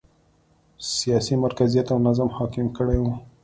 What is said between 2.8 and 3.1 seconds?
و.